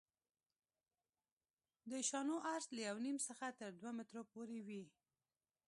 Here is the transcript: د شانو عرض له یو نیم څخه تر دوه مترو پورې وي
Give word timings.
د 1.91 1.91
شانو 2.09 2.35
عرض 2.51 2.67
له 2.75 2.81
یو 2.89 2.97
نیم 3.05 3.17
څخه 3.27 3.45
تر 3.59 3.69
دوه 3.79 3.91
مترو 3.97 4.23
پورې 4.33 4.59
وي 4.67 4.83